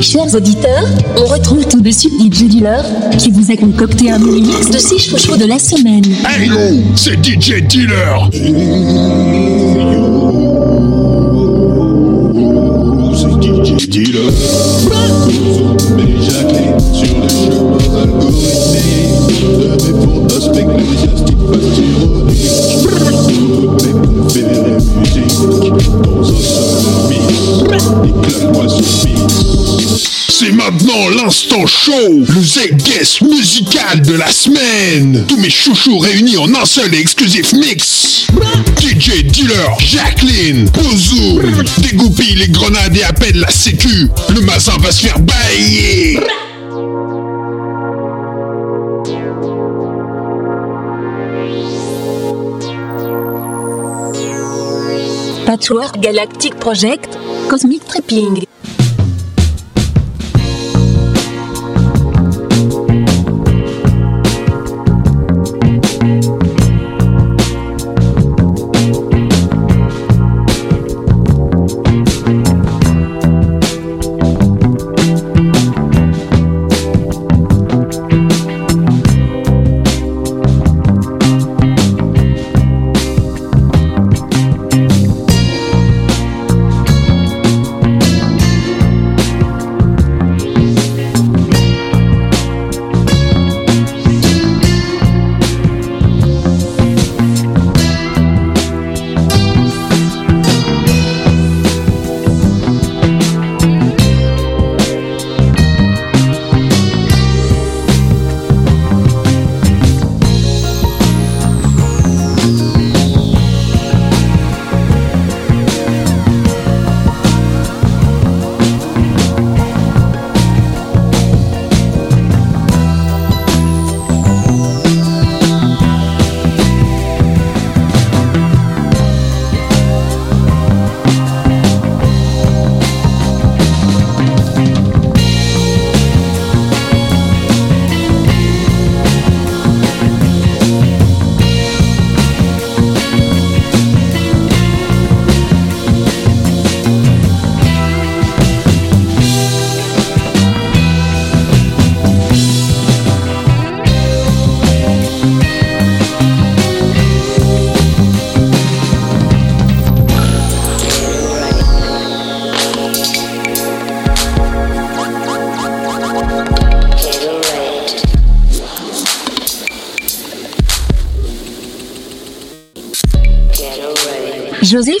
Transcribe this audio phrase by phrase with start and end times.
[0.00, 2.84] Chers auditeurs, on retrouve tout de suite DJ Dealer
[3.18, 6.04] qui vous a concocté un mini mix de 6 chouchous de la semaine.
[6.26, 6.56] Hey yo,
[6.94, 8.28] c'est DJ Dealer.
[13.12, 14.30] C'est DJ Dealer.
[15.96, 22.38] Mais Jacqueline sur le chemin algorithmique de mes fantasmes ecclésiastiques fastironiques.
[23.26, 23.44] Mes
[24.28, 25.38] préférées musiques
[26.04, 26.57] dans un
[30.28, 31.92] C'est maintenant l'instant show,
[32.28, 35.24] le Z-Guest musical de la semaine.
[35.26, 38.26] Tous mes chouchous réunis en un seul et exclusif mix.
[38.80, 41.40] DJ Dealer, Jacqueline, Pozo,
[41.78, 44.08] dégoupille les grenades et appelle la sécu.
[44.34, 46.20] Le mazin va se faire bailler.
[55.48, 57.16] Patchwork Galactic Project,
[57.48, 58.47] Cosmic Tripping.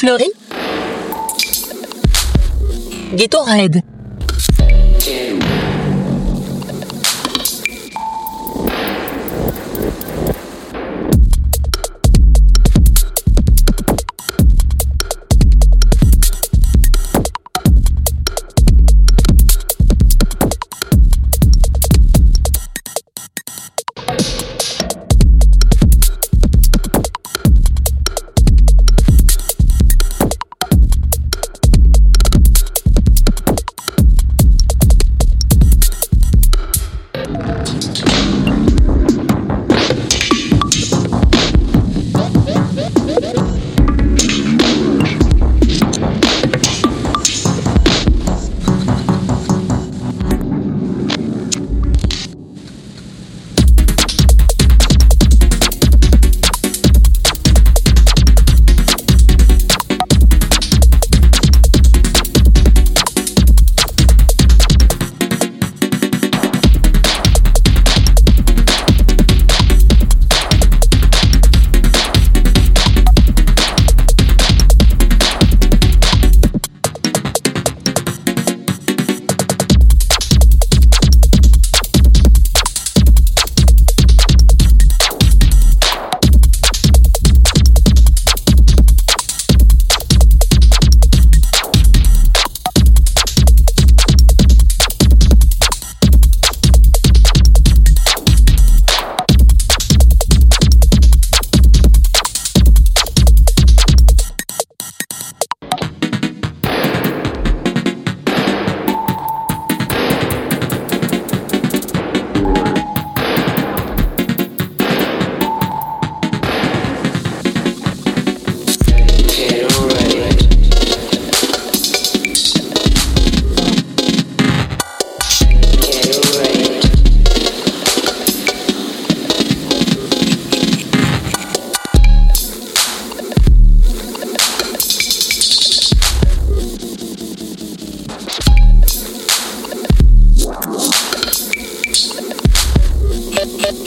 [0.00, 0.32] José Fleury.
[3.14, 3.89] Gatorade.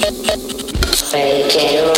[0.03, 1.92] Fake it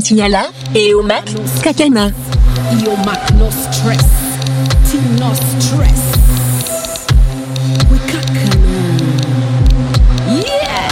[0.00, 1.24] Yala et Omak
[1.62, 2.10] Kakana.
[2.82, 4.06] Yo Mac, no stress.
[4.88, 6.02] T no stress.
[7.90, 8.80] We kakana.
[10.32, 10.88] Yeah.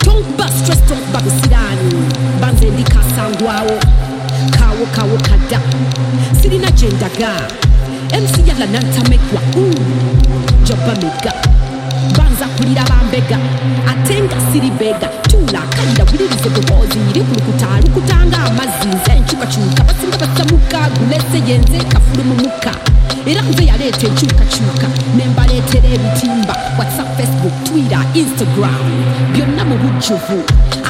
[0.00, 1.94] Don't bust stress talk babusirani.
[2.40, 3.78] Banze ndi kasangwawo.
[4.50, 5.60] Kawo kawo kada.
[6.42, 7.30] Sirina jendaga.
[8.10, 9.40] MC yala nantamekwa.
[9.56, 9.74] Mm.
[10.64, 11.32] Joba mega.
[12.18, 13.38] banza kulira bambega
[14.52, 21.78] ziribega tulakanda wiririze dobozi nyiri ku rukuta rukutanga amazi nze ncukacuka basinga batamuka gulese yenze
[21.92, 22.72] kafuru mu muka
[23.26, 28.84] era nze yaleeta enkyukakyuka nembaleetera timba whatsapp facebook twitter instagram
[29.32, 30.38] byonna mu bujjuvu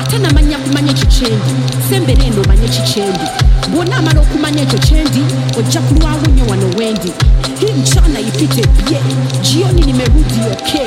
[0.00, 1.52] ate namanya kumanya ekikyendi
[1.88, 3.26] sembere eno omanye ekikyendi
[3.70, 5.22] bw'ona amala okumanya ekyo kyendi
[5.58, 7.12] ojja kulwawo nnyo wano wendi.
[7.60, 9.00] Hii mchana ipite bie
[9.42, 10.86] jioni nimerudi okay.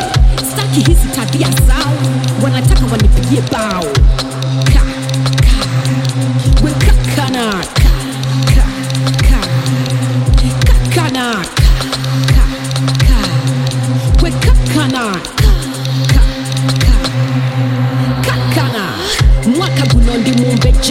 [0.56, 1.94] Saki hizi tabia zao
[2.44, 3.86] wanataka wanipigie bao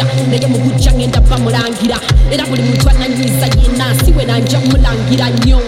[0.02, 1.99] mumbeja naye mugujja ngenda bamulangira
[2.31, 5.61] era buli muntu ananyiza yena siwe nanja mulangira nnyo.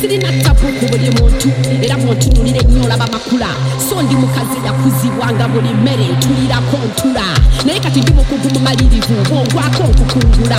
[0.00, 1.48] Sirina tapu ku buli muntu
[1.82, 3.48] era bwontunulira ennyo olaba makula.
[3.88, 7.24] So ndi mukazi yakuzibwanga buli mmere ntulirako ntula.
[7.66, 10.58] Naye kati ndi mukugu mumalirivu bwongwako nkukungula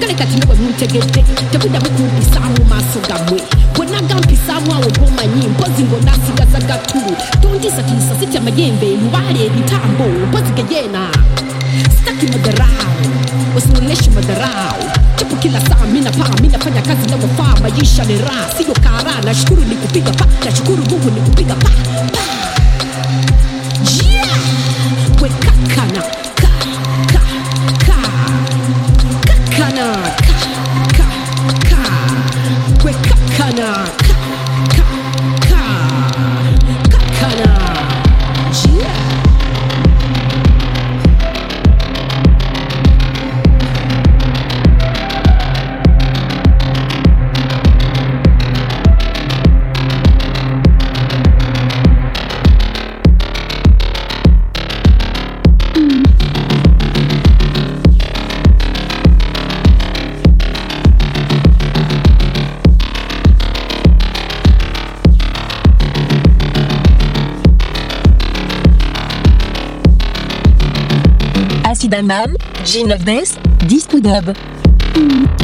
[0.00, 3.40] kale kati nga bwe muntegedde tebuddamu kumpisa mu maaso gammwe.
[3.74, 11.08] Bwonna gampisaamu awo bomanyi mpozi ng'onaasigaza gatulu tontiisatiisa sitya mayembe lubaala ebitambo mpozi geyeena
[11.96, 12.92] sitaki madharau
[13.56, 14.78] usionyeshe madharau.
[15.18, 17.54] Japo kila saa mina paa mina fanya kazi inavyofaa.
[17.62, 19.20] Maisha ni raha siyo kara.
[19.24, 21.70] Nashukuru ni kupiga pa nashukuru mungu ni kupiga pa.
[22.12, 22.20] Pa
[24.04, 24.36] yeah!
[25.22, 26.02] wekakana
[26.42, 26.50] ka
[27.12, 27.22] ka
[27.86, 27.98] ka.
[29.26, 29.86] Kakana
[30.26, 30.36] ka
[30.98, 31.06] ka
[31.70, 31.80] ka.
[32.84, 34.01] We kakana ka ka
[72.12, 75.41] Acid Amam, G9 Bass, Disco Dub.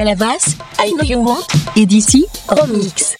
[0.00, 3.19] Palavas, I Know You Want, et d'ici, Remix.